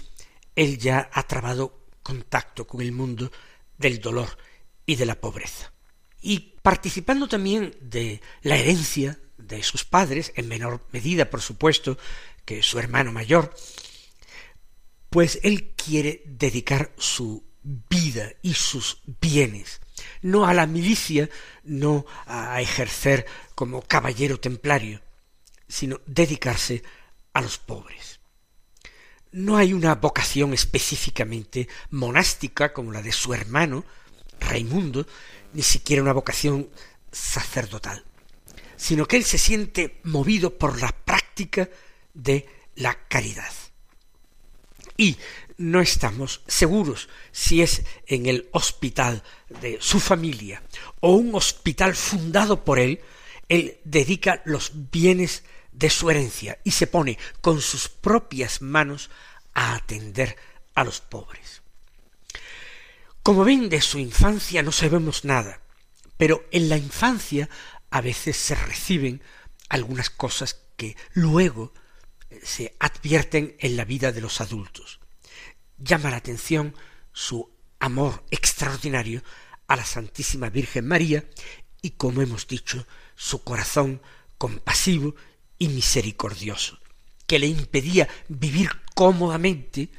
él 0.54 0.78
ya 0.78 1.08
ha 1.12 1.22
trabado 1.22 1.79
contacto 2.10 2.66
con 2.66 2.80
el 2.80 2.90
mundo 2.90 3.30
del 3.78 4.00
dolor 4.00 4.36
y 4.84 4.96
de 4.96 5.06
la 5.06 5.20
pobreza. 5.20 5.72
Y 6.20 6.56
participando 6.60 7.28
también 7.28 7.76
de 7.80 8.20
la 8.42 8.56
herencia 8.56 9.16
de 9.38 9.62
sus 9.62 9.84
padres, 9.84 10.32
en 10.34 10.48
menor 10.48 10.84
medida, 10.90 11.30
por 11.30 11.40
supuesto, 11.40 11.98
que 12.44 12.64
su 12.64 12.80
hermano 12.80 13.12
mayor, 13.12 13.54
pues 15.08 15.38
él 15.44 15.72
quiere 15.76 16.22
dedicar 16.26 16.92
su 16.98 17.44
vida 17.62 18.32
y 18.42 18.54
sus 18.54 19.02
bienes, 19.20 19.80
no 20.20 20.46
a 20.46 20.52
la 20.52 20.66
milicia, 20.66 21.30
no 21.62 22.06
a 22.26 22.60
ejercer 22.60 23.24
como 23.54 23.82
caballero 23.82 24.40
templario, 24.40 25.00
sino 25.68 26.00
dedicarse 26.06 26.82
a 27.32 27.40
los 27.40 27.58
pobres. 27.58 28.19
No 29.32 29.56
hay 29.56 29.72
una 29.72 29.94
vocación 29.94 30.52
específicamente 30.54 31.68
monástica 31.90 32.72
como 32.72 32.92
la 32.92 33.02
de 33.02 33.12
su 33.12 33.32
hermano, 33.32 33.84
Raimundo, 34.40 35.06
ni 35.52 35.62
siquiera 35.62 36.02
una 36.02 36.12
vocación 36.12 36.68
sacerdotal, 37.12 38.04
sino 38.76 39.06
que 39.06 39.16
él 39.16 39.24
se 39.24 39.38
siente 39.38 40.00
movido 40.04 40.58
por 40.58 40.80
la 40.80 40.90
práctica 40.92 41.68
de 42.14 42.48
la 42.76 43.06
caridad. 43.08 43.52
Y 44.96 45.16
no 45.56 45.80
estamos 45.80 46.42
seguros 46.46 47.08
si 47.32 47.62
es 47.62 47.82
en 48.06 48.26
el 48.26 48.48
hospital 48.52 49.22
de 49.60 49.78
su 49.80 50.00
familia 50.00 50.62
o 51.00 51.12
un 51.12 51.34
hospital 51.34 51.94
fundado 51.94 52.64
por 52.64 52.78
él, 52.78 53.00
él 53.48 53.78
dedica 53.84 54.42
los 54.44 54.72
bienes 54.90 55.44
de 55.80 55.88
su 55.88 56.10
herencia 56.10 56.58
y 56.62 56.72
se 56.72 56.86
pone 56.86 57.18
con 57.40 57.60
sus 57.62 57.88
propias 57.88 58.60
manos 58.60 59.10
a 59.54 59.74
atender 59.74 60.36
a 60.74 60.84
los 60.84 61.00
pobres. 61.00 61.62
Como 63.22 63.44
ven, 63.44 63.70
de 63.70 63.80
su 63.80 63.98
infancia 63.98 64.62
no 64.62 64.72
sabemos 64.72 65.24
nada, 65.24 65.62
pero 66.18 66.44
en 66.52 66.68
la 66.68 66.76
infancia 66.76 67.48
a 67.90 68.02
veces 68.02 68.36
se 68.36 68.54
reciben 68.54 69.22
algunas 69.70 70.10
cosas 70.10 70.60
que 70.76 70.96
luego 71.14 71.72
eh, 72.28 72.40
se 72.42 72.76
advierten 72.78 73.56
en 73.58 73.76
la 73.76 73.86
vida 73.86 74.12
de 74.12 74.20
los 74.20 74.42
adultos. 74.42 75.00
Llama 75.78 76.10
la 76.10 76.18
atención 76.18 76.74
su 77.12 77.50
amor 77.78 78.22
extraordinario 78.30 79.22
a 79.66 79.76
la 79.76 79.84
Santísima 79.84 80.50
Virgen 80.50 80.86
María 80.86 81.24
y, 81.80 81.92
como 81.92 82.20
hemos 82.20 82.46
dicho, 82.46 82.86
su 83.16 83.42
corazón 83.42 84.02
compasivo 84.36 85.14
y 85.60 85.68
misericordioso, 85.68 86.80
que 87.28 87.38
le 87.38 87.46
impedía 87.46 88.08
vivir 88.28 88.70
cómodamente 88.94 89.90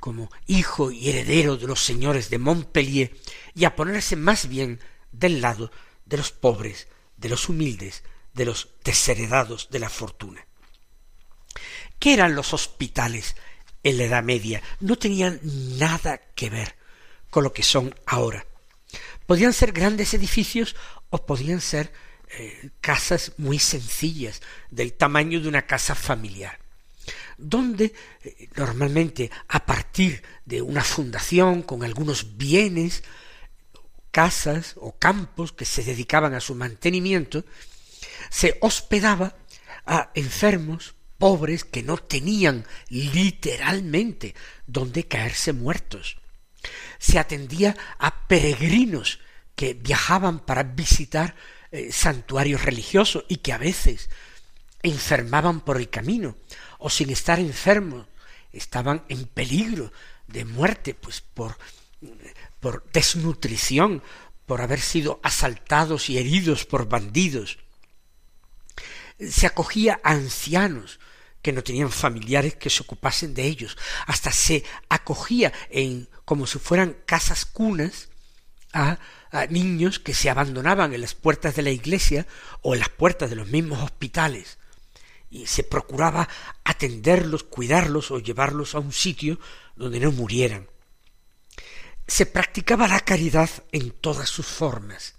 como 0.00 0.30
hijo 0.46 0.90
y 0.90 1.10
heredero 1.10 1.56
de 1.56 1.66
los 1.66 1.84
señores 1.84 2.30
de 2.30 2.38
Montpellier 2.38 3.14
y 3.54 3.64
a 3.64 3.74
ponerse 3.76 4.16
más 4.16 4.48
bien 4.48 4.80
del 5.12 5.42
lado 5.42 5.70
de 6.06 6.16
los 6.16 6.30
pobres, 6.30 6.86
de 7.16 7.28
los 7.28 7.48
humildes, 7.48 8.04
de 8.32 8.44
los 8.44 8.68
desheredados 8.84 9.68
de 9.70 9.80
la 9.80 9.90
fortuna. 9.90 10.46
¿Qué 11.98 12.14
eran 12.14 12.36
los 12.36 12.54
hospitales 12.54 13.34
en 13.82 13.98
la 13.98 14.04
Edad 14.04 14.22
Media? 14.22 14.62
No 14.78 14.96
tenían 14.96 15.40
nada 15.42 16.18
que 16.36 16.48
ver 16.48 16.76
con 17.28 17.42
lo 17.42 17.52
que 17.52 17.64
son 17.64 17.92
ahora. 18.06 18.46
Podían 19.26 19.52
ser 19.52 19.72
grandes 19.72 20.14
edificios 20.14 20.76
o 21.10 21.26
podían 21.26 21.60
ser 21.60 21.92
casas 22.80 23.32
muy 23.36 23.58
sencillas, 23.58 24.42
del 24.70 24.92
tamaño 24.92 25.40
de 25.40 25.48
una 25.48 25.66
casa 25.66 25.94
familiar, 25.94 26.58
donde 27.36 27.94
eh, 28.22 28.48
normalmente 28.56 29.30
a 29.48 29.64
partir 29.64 30.22
de 30.44 30.62
una 30.62 30.82
fundación 30.82 31.62
con 31.62 31.84
algunos 31.84 32.36
bienes, 32.36 33.02
casas 34.10 34.74
o 34.76 34.92
campos 34.98 35.52
que 35.52 35.64
se 35.64 35.84
dedicaban 35.84 36.34
a 36.34 36.40
su 36.40 36.54
mantenimiento, 36.54 37.44
se 38.30 38.58
hospedaba 38.60 39.36
a 39.86 40.10
enfermos, 40.14 40.94
pobres 41.18 41.64
que 41.64 41.82
no 41.82 41.96
tenían 41.96 42.64
literalmente 42.88 44.34
donde 44.66 45.08
caerse 45.08 45.52
muertos. 45.52 46.18
Se 46.98 47.18
atendía 47.18 47.76
a 47.98 48.28
peregrinos 48.28 49.20
que 49.56 49.74
viajaban 49.74 50.38
para 50.38 50.62
visitar 50.62 51.34
eh, 51.72 51.92
santuarios 51.92 52.64
religiosos 52.64 53.24
y 53.28 53.36
que 53.36 53.52
a 53.52 53.58
veces 53.58 54.10
enfermaban 54.82 55.60
por 55.60 55.76
el 55.76 55.88
camino 55.90 56.36
o 56.78 56.90
sin 56.90 57.10
estar 57.10 57.38
enfermos 57.40 58.06
estaban 58.52 59.04
en 59.08 59.26
peligro 59.26 59.92
de 60.26 60.44
muerte 60.44 60.94
pues 60.94 61.20
por 61.20 61.58
por 62.60 62.84
desnutrición 62.92 64.02
por 64.46 64.62
haber 64.62 64.80
sido 64.80 65.20
asaltados 65.22 66.08
y 66.08 66.18
heridos 66.18 66.64
por 66.64 66.88
bandidos. 66.88 67.58
Se 69.18 69.46
acogía 69.46 70.00
a 70.02 70.12
ancianos 70.12 71.00
que 71.42 71.52
no 71.52 71.62
tenían 71.62 71.90
familiares 71.90 72.54
que 72.56 72.70
se 72.70 72.82
ocupasen 72.82 73.34
de 73.34 73.44
ellos. 73.44 73.76
Hasta 74.06 74.32
se 74.32 74.64
acogía 74.88 75.52
en 75.70 76.08
como 76.24 76.46
si 76.46 76.58
fueran 76.58 76.96
casas 77.04 77.44
cunas 77.44 78.08
a 78.72 78.98
niños 79.50 79.98
que 79.98 80.14
se 80.14 80.30
abandonaban 80.30 80.92
en 80.94 81.00
las 81.00 81.14
puertas 81.14 81.56
de 81.56 81.62
la 81.62 81.70
iglesia 81.70 82.26
o 82.62 82.74
en 82.74 82.80
las 82.80 82.88
puertas 82.90 83.30
de 83.30 83.36
los 83.36 83.48
mismos 83.48 83.82
hospitales 83.82 84.58
y 85.30 85.46
se 85.46 85.62
procuraba 85.62 86.28
atenderlos, 86.64 87.44
cuidarlos 87.44 88.10
o 88.10 88.18
llevarlos 88.18 88.74
a 88.74 88.78
un 88.78 88.92
sitio 88.92 89.38
donde 89.76 90.00
no 90.00 90.12
murieran. 90.12 90.68
Se 92.06 92.26
practicaba 92.26 92.88
la 92.88 93.00
caridad 93.00 93.50
en 93.72 93.90
todas 93.90 94.28
sus 94.28 94.46
formas 94.46 95.16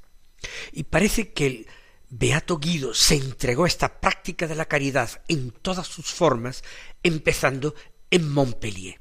y 0.71 0.83
parece 0.83 1.31
que 1.33 1.45
el 1.45 1.67
Beato 2.09 2.57
Guido 2.57 2.95
se 2.95 3.15
entregó 3.15 3.65
a 3.65 3.67
esta 3.67 3.99
práctica 3.99 4.47
de 4.47 4.55
la 4.55 4.65
caridad 4.65 5.21
en 5.27 5.51
todas 5.51 5.85
sus 5.85 6.07
formas, 6.07 6.63
empezando 7.03 7.75
en 8.09 8.27
Montpellier. 8.27 8.99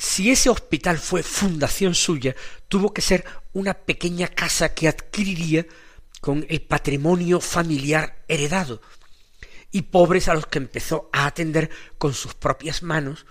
Si 0.00 0.30
ese 0.30 0.48
hospital 0.48 0.98
fue 0.98 1.22
fundación 1.22 1.94
suya, 1.94 2.34
tuvo 2.68 2.94
que 2.94 3.02
ser 3.02 3.22
una 3.52 3.74
pequeña 3.74 4.28
casa 4.28 4.72
que 4.72 4.88
adquiriría 4.88 5.66
con 6.22 6.46
el 6.48 6.62
patrimonio 6.62 7.38
familiar 7.38 8.24
heredado, 8.26 8.80
y 9.70 9.82
pobres 9.82 10.28
a 10.28 10.34
los 10.34 10.46
que 10.46 10.56
empezó 10.56 11.10
a 11.12 11.26
atender 11.26 11.68
con 11.98 12.14
sus 12.14 12.32
propias 12.32 12.82
manos 12.82 13.26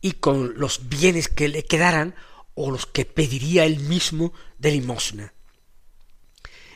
y 0.00 0.12
con 0.12 0.54
los 0.56 0.88
bienes 0.88 1.26
que 1.26 1.48
le 1.48 1.64
quedaran 1.64 2.14
o 2.54 2.70
los 2.70 2.86
que 2.86 3.04
pediría 3.04 3.64
él 3.64 3.80
mismo 3.80 4.32
de 4.58 4.70
limosna. 4.70 5.34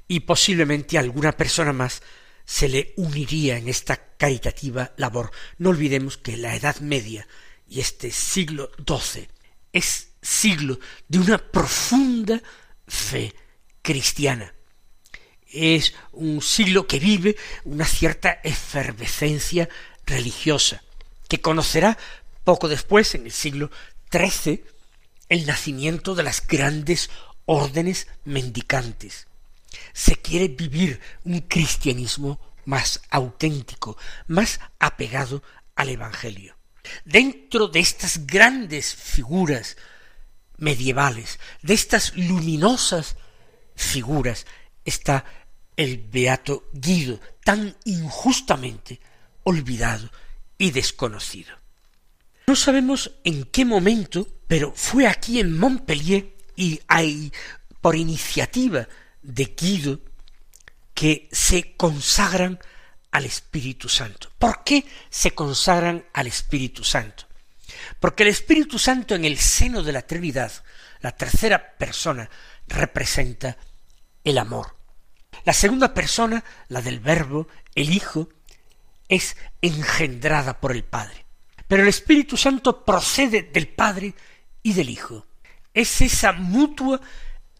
Y 0.08 0.20
posiblemente 0.20 0.98
alguna 0.98 1.36
persona 1.36 1.72
más 1.72 2.02
se 2.44 2.68
le 2.68 2.92
uniría 2.96 3.56
en 3.56 3.68
esta 3.68 4.16
caritativa 4.16 4.92
labor. 4.96 5.30
No 5.58 5.70
olvidemos 5.70 6.18
que 6.18 6.36
la 6.36 6.56
Edad 6.56 6.80
Media 6.80 7.28
y 7.70 7.78
este 7.78 8.10
siglo 8.10 8.68
XII 8.84 9.28
es 9.72 10.08
siglo 10.20 10.80
de 11.08 11.20
una 11.20 11.38
profunda 11.38 12.42
fe 12.86 13.32
cristiana. 13.80 14.52
Es 15.46 15.94
un 16.12 16.42
siglo 16.42 16.88
que 16.88 16.98
vive 16.98 17.36
una 17.64 17.84
cierta 17.84 18.40
efervescencia 18.42 19.68
religiosa, 20.04 20.82
que 21.28 21.40
conocerá 21.40 21.96
poco 22.42 22.68
después, 22.68 23.14
en 23.14 23.26
el 23.26 23.32
siglo 23.32 23.70
XIII, 24.10 24.64
el 25.28 25.46
nacimiento 25.46 26.16
de 26.16 26.24
las 26.24 26.44
grandes 26.44 27.08
órdenes 27.44 28.08
mendicantes. 28.24 29.28
Se 29.92 30.16
quiere 30.16 30.48
vivir 30.48 31.00
un 31.24 31.40
cristianismo 31.42 32.40
más 32.64 33.00
auténtico, 33.10 33.96
más 34.26 34.58
apegado 34.80 35.44
al 35.76 35.90
Evangelio. 35.90 36.59
Dentro 37.04 37.68
de 37.68 37.80
estas 37.80 38.26
grandes 38.26 38.94
figuras 38.94 39.76
medievales, 40.56 41.38
de 41.62 41.74
estas 41.74 42.16
luminosas 42.16 43.16
figuras, 43.74 44.46
está 44.84 45.24
el 45.76 45.98
beato 45.98 46.68
Guido, 46.72 47.20
tan 47.42 47.76
injustamente 47.84 49.00
olvidado 49.44 50.10
y 50.58 50.70
desconocido. 50.70 51.54
No 52.46 52.56
sabemos 52.56 53.12
en 53.24 53.44
qué 53.44 53.64
momento, 53.64 54.26
pero 54.46 54.72
fue 54.74 55.06
aquí 55.06 55.40
en 55.40 55.58
Montpellier 55.58 56.36
y 56.56 56.80
hay 56.88 57.32
por 57.80 57.96
iniciativa 57.96 58.86
de 59.22 59.54
Guido 59.56 60.00
que 60.92 61.28
se 61.32 61.76
consagran 61.76 62.58
al 63.10 63.24
Espíritu 63.24 63.88
Santo. 63.88 64.30
¿Por 64.38 64.62
qué 64.64 64.84
se 65.08 65.32
consagran 65.32 66.04
al 66.12 66.26
Espíritu 66.26 66.84
Santo? 66.84 67.24
Porque 67.98 68.22
el 68.22 68.28
Espíritu 68.28 68.78
Santo 68.78 69.14
en 69.14 69.24
el 69.24 69.38
seno 69.38 69.82
de 69.82 69.92
la 69.92 70.02
Trinidad, 70.02 70.52
la 71.00 71.12
tercera 71.12 71.76
persona, 71.76 72.28
representa 72.66 73.56
el 74.24 74.38
amor. 74.38 74.76
La 75.44 75.52
segunda 75.52 75.94
persona, 75.94 76.44
la 76.68 76.82
del 76.82 77.00
Verbo, 77.00 77.48
el 77.74 77.90
Hijo, 77.90 78.28
es 79.08 79.36
engendrada 79.60 80.60
por 80.60 80.72
el 80.72 80.84
Padre. 80.84 81.24
Pero 81.66 81.82
el 81.82 81.88
Espíritu 81.88 82.36
Santo 82.36 82.84
procede 82.84 83.42
del 83.42 83.68
Padre 83.68 84.14
y 84.62 84.72
del 84.72 84.90
Hijo. 84.90 85.26
Es 85.72 86.00
esa 86.00 86.32
mutua 86.32 87.00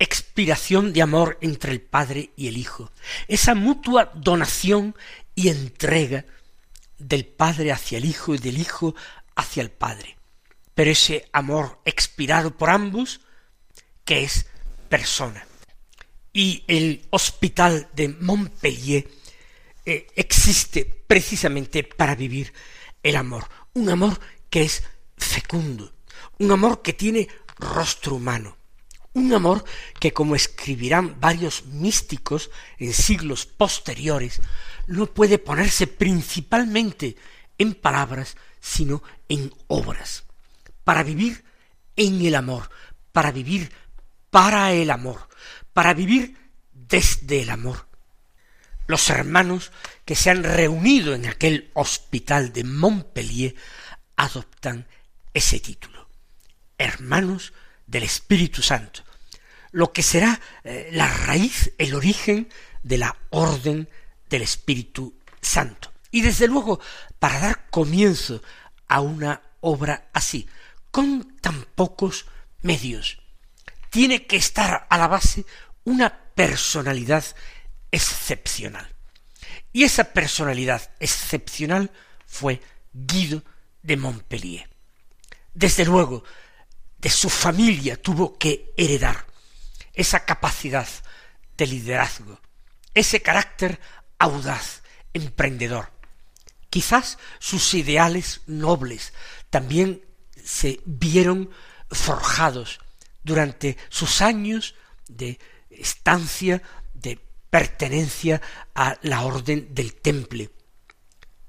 expiración 0.01 0.93
de 0.93 1.03
amor 1.03 1.39
entre 1.43 1.71
el 1.71 1.81
Padre 1.81 2.31
y 2.35 2.49
el 2.49 2.57
Hijo, 2.57 2.91
esa 3.29 3.55
mutua 3.55 4.11
donación 4.15 4.97
y 5.37 5.49
entrega 5.49 6.25
del 6.99 7.27
Padre 7.27 7.71
hacia 7.71 7.99
el 7.99 8.07
Hijo 8.07 8.35
y 8.35 8.39
del 8.39 8.59
Hijo 8.59 8.97
hacia 9.37 9.63
el 9.63 9.71
Padre. 9.71 10.17
Pero 10.75 10.91
ese 10.91 11.29
amor 11.33 11.81
expirado 11.85 12.57
por 12.57 12.71
ambos, 12.71 13.21
que 14.05 14.25
es 14.25 14.47
persona. 14.89 15.47
Y 16.33 16.65
el 16.67 17.07
hospital 17.11 17.89
de 17.93 18.09
Montpellier 18.09 19.07
eh, 19.85 20.07
existe 20.17 20.85
precisamente 20.85 21.85
para 21.85 22.15
vivir 22.15 22.53
el 23.03 23.17
amor, 23.17 23.49
un 23.75 23.89
amor 23.91 24.19
que 24.49 24.63
es 24.63 24.83
fecundo, 25.17 25.93
un 26.39 26.53
amor 26.53 26.81
que 26.83 26.93
tiene 26.93 27.29
rostro 27.59 28.17
humano, 28.17 28.57
un 29.15 29.33
amor 29.33 29.65
que, 29.99 30.13
como 30.13 30.35
escribirán 30.35 31.21
varios 31.21 31.65
místicos 31.67 32.51
en 32.79 32.93
siglos 32.93 33.47
posteriores, 33.47 34.41
no 34.87 35.07
puede 35.07 35.39
ponerse 35.39 35.87
principalmente 35.87 37.17
en 37.59 37.75
palabras, 37.75 38.37
sino 38.61 39.03
en 39.29 39.53
obras, 39.67 40.25
para 40.85 41.03
vivir 41.03 41.45
en 41.97 42.25
el 42.25 42.35
amor, 42.35 42.71
para 43.13 43.33
vivir 43.33 43.73
para 44.31 44.73
el 44.73 44.91
amor, 44.91 45.29
para 45.73 45.93
vivir 45.93 46.37
desde 46.73 47.43
el 47.43 47.51
amor. 47.51 47.87
Los 48.87 49.11
hermanos 49.11 49.73
que 50.05 50.15
se 50.15 50.31
han 50.31 50.43
reunido 50.43 51.15
en 51.15 51.27
aquel 51.27 51.71
hospital 51.75 52.53
de 52.53 52.65
Montpellier 52.65 53.55
adoptan 54.17 54.87
ese 55.33 55.61
título, 55.61 56.09
hermanos 56.79 57.53
del 57.91 58.05
Espíritu 58.05 58.63
Santo, 58.63 59.03
lo 59.73 59.93
que 59.93 60.03
será 60.03 60.41
eh, 60.63 60.91
la 60.93 61.09
raíz, 61.09 61.73
el 61.77 61.95
origen 61.95 62.49
de 62.83 62.99
la 62.99 63.17
orden 63.31 63.89
del 64.29 64.43
Espíritu 64.43 65.19
Santo. 65.41 65.93
Y 66.13 66.23
desde 66.23 66.47
luego, 66.47 66.81
para 67.19 67.41
dar 67.41 67.71
comienzo 67.71 68.43
a 68.89 69.01
una 69.01 69.43
obra 69.61 70.09
así, 70.13 70.49
con 70.91 71.37
tan 71.41 71.65
pocos 71.75 72.27
medios, 72.63 73.19
tiene 73.91 74.27
que 74.27 74.37
estar 74.37 74.87
a 74.89 74.99
la 74.99 75.09
base 75.09 75.45
una 75.85 76.17
personalidad 76.35 77.25
excepcional. 77.91 78.89
Y 79.73 79.83
esa 79.83 80.13
personalidad 80.13 80.91
excepcional 81.01 81.91
fue 82.27 82.61
Guido 82.93 83.43
de 83.83 83.97
Montpellier. 83.97 84.69
Desde 85.55 85.85
luego, 85.85 86.25
de 87.01 87.11
su 87.11 87.31
familia 87.31 88.01
tuvo 88.01 88.37
que 88.37 88.73
heredar 88.77 89.27
esa 89.93 90.25
capacidad 90.25 90.89
de 91.57 91.67
liderazgo, 91.67 92.41
ese 92.95 93.23
carácter 93.23 93.81
audaz, 94.19 94.83
emprendedor. 95.15 95.91
Quizás 96.69 97.19
sus 97.39 97.75
ideales 97.75 98.43
nobles 98.47 99.13
también 99.49 100.05
se 100.45 100.81
vieron 100.85 101.51
forjados 101.91 102.81
durante 103.25 103.77
sus 103.89 104.21
años 104.21 104.75
de 105.09 105.39
estancia, 105.71 106.63
de 106.95 107.19
pertenencia 107.51 108.41
a 108.75 108.97
la 109.03 109.23
orden 109.23 109.75
del 109.75 109.95
temple. 109.95 110.51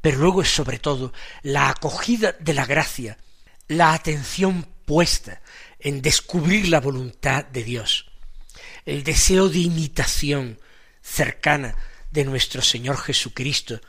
Pero 0.01 0.17
luego 0.17 0.41
es 0.41 0.49
sobre 0.49 0.79
todo 0.79 1.13
la 1.43 1.69
acogida 1.69 2.31
de 2.31 2.53
la 2.53 2.65
gracia, 2.65 3.17
la 3.67 3.93
atención 3.93 4.67
puesta 4.85 5.41
en 5.79 6.01
descubrir 6.01 6.69
la 6.69 6.79
voluntad 6.79 7.45
de 7.45 7.63
Dios, 7.63 8.11
el 8.85 9.03
deseo 9.03 9.49
de 9.49 9.59
imitación 9.59 10.59
cercana 11.01 11.75
de 12.11 12.25
nuestro 12.25 12.61
Señor 12.61 12.97
Jesucristo, 12.97 13.81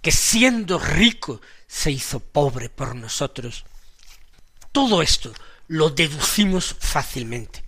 que 0.00 0.12
siendo 0.12 0.78
rico 0.78 1.40
se 1.66 1.90
hizo 1.90 2.20
pobre 2.20 2.68
por 2.68 2.94
nosotros. 2.94 3.64
Todo 4.72 5.02
esto 5.02 5.32
lo 5.68 5.90
deducimos 5.90 6.76
fácilmente, 6.78 7.64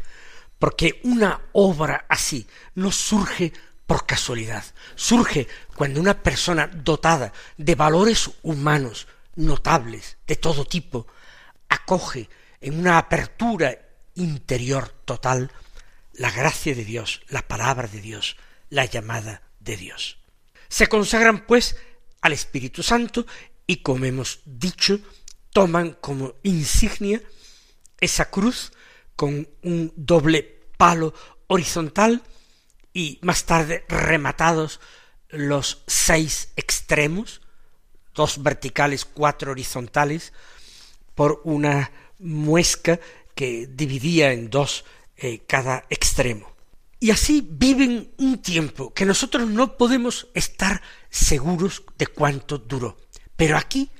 porque 0.58 1.00
una 1.04 1.40
obra 1.52 2.06
así 2.08 2.46
no 2.74 2.92
surge 2.92 3.52
por 3.86 4.06
casualidad, 4.06 4.64
surge 4.94 5.48
cuando 5.74 6.00
una 6.00 6.22
persona 6.22 6.66
dotada 6.66 7.32
de 7.56 7.74
valores 7.74 8.30
humanos 8.42 9.06
notables 9.34 10.16
de 10.26 10.36
todo 10.36 10.64
tipo 10.64 11.06
acoge 11.68 12.28
en 12.62 12.78
una 12.78 12.96
apertura 12.96 13.76
interior 14.14 14.88
total 15.04 15.50
la 16.14 16.30
gracia 16.30 16.74
de 16.74 16.84
Dios, 16.84 17.22
la 17.28 17.46
palabra 17.46 17.88
de 17.88 18.00
Dios, 18.00 18.36
la 18.70 18.84
llamada 18.84 19.42
de 19.60 19.76
Dios. 19.76 20.18
Se 20.68 20.86
consagran 20.86 21.46
pues 21.46 21.76
al 22.20 22.32
Espíritu 22.32 22.82
Santo 22.82 23.26
y 23.66 23.78
como 23.78 24.04
hemos 24.04 24.40
dicho, 24.44 25.00
toman 25.52 25.96
como 26.00 26.34
insignia 26.42 27.20
esa 28.00 28.30
cruz 28.30 28.72
con 29.16 29.48
un 29.62 29.92
doble 29.96 30.42
palo 30.76 31.14
horizontal 31.48 32.22
y 32.92 33.18
más 33.22 33.44
tarde 33.44 33.84
rematados 33.88 34.80
los 35.28 35.82
seis 35.86 36.52
extremos, 36.56 37.40
dos 38.14 38.42
verticales, 38.42 39.04
cuatro 39.04 39.52
horizontales, 39.52 40.32
por 41.14 41.40
una 41.44 41.90
muesca 42.22 43.00
que 43.34 43.66
dividía 43.66 44.32
en 44.32 44.50
dos 44.50 44.84
eh, 45.16 45.42
cada 45.46 45.84
extremo. 45.90 46.52
Y 47.00 47.10
así 47.10 47.46
viven 47.48 48.12
un 48.18 48.40
tiempo 48.40 48.94
que 48.94 49.04
nosotros 49.04 49.48
no 49.48 49.76
podemos 49.76 50.28
estar 50.34 50.82
seguros 51.10 51.82
de 51.98 52.06
cuánto 52.06 52.58
duró. 52.58 52.96
Pero 53.36 53.56
aquí, 53.56 53.90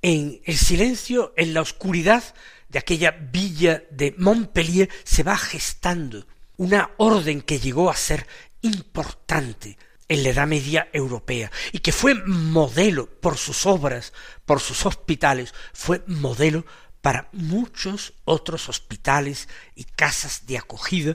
en 0.00 0.40
el 0.44 0.56
silencio, 0.56 1.34
en 1.36 1.54
la 1.54 1.60
oscuridad 1.60 2.22
de 2.68 2.78
aquella 2.78 3.10
villa 3.10 3.82
de 3.90 4.14
Montpellier, 4.16 4.88
se 5.02 5.24
va 5.24 5.36
gestando 5.36 6.26
una 6.56 6.90
orden 6.98 7.42
que 7.42 7.58
llegó 7.58 7.90
a 7.90 7.96
ser 7.96 8.26
importante 8.62 9.76
en 10.08 10.22
la 10.22 10.28
Edad 10.30 10.46
Media 10.46 10.88
europea 10.92 11.50
y 11.72 11.80
que 11.80 11.92
fue 11.92 12.14
modelo 12.14 13.06
por 13.20 13.36
sus 13.38 13.66
obras, 13.66 14.12
por 14.44 14.60
sus 14.60 14.86
hospitales, 14.86 15.52
fue 15.72 16.02
modelo 16.06 16.64
para 17.06 17.28
muchos 17.30 18.14
otros 18.24 18.68
hospitales 18.68 19.48
y 19.76 19.84
casas 19.84 20.44
de 20.48 20.58
acogida, 20.58 21.14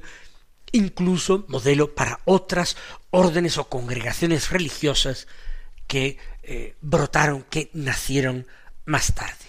incluso 0.71 1.43
modelo 1.49 1.95
para 1.95 2.21
otras 2.23 2.77
órdenes 3.09 3.57
o 3.57 3.67
congregaciones 3.67 4.51
religiosas 4.51 5.27
que 5.87 6.17
eh, 6.43 6.77
brotaron, 6.79 7.43
que 7.43 7.69
nacieron 7.73 8.47
más 8.85 9.13
tarde. 9.13 9.43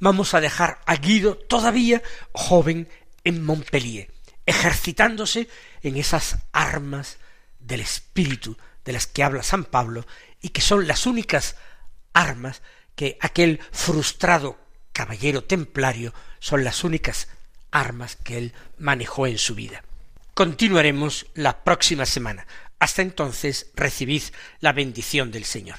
Vamos 0.00 0.32
a 0.32 0.40
dejar 0.40 0.80
a 0.86 0.96
Guido 0.96 1.36
todavía 1.36 2.02
joven 2.32 2.88
en 3.24 3.44
Montpellier, 3.44 4.10
ejercitándose 4.46 5.50
en 5.82 5.98
esas 5.98 6.38
armas 6.50 7.18
del 7.58 7.82
espíritu 7.82 8.56
de 8.86 8.94
las 8.94 9.06
que 9.06 9.22
habla 9.22 9.42
San 9.42 9.66
Pablo 9.66 10.06
y 10.40 10.48
que 10.48 10.62
son 10.62 10.86
las 10.86 11.04
únicas 11.04 11.56
armas 12.14 12.62
que 12.94 13.18
aquel 13.20 13.60
frustrado 13.70 14.66
caballero 14.98 15.44
templario 15.44 16.12
son 16.40 16.64
las 16.64 16.82
únicas 16.82 17.28
armas 17.70 18.16
que 18.16 18.36
él 18.36 18.52
manejó 18.78 19.28
en 19.28 19.38
su 19.38 19.54
vida. 19.54 19.84
Continuaremos 20.34 21.26
la 21.34 21.62
próxima 21.62 22.04
semana. 22.04 22.48
Hasta 22.80 23.02
entonces 23.02 23.70
recibid 23.76 24.22
la 24.58 24.72
bendición 24.72 25.30
del 25.30 25.44
Señor. 25.44 25.78